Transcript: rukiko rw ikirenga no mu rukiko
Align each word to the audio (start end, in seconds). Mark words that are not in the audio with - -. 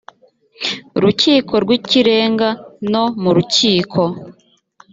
rukiko 1.01 1.53
rw 1.63 1.69
ikirenga 1.77 2.49
no 2.91 3.03
mu 3.21 3.29
rukiko 3.35 4.01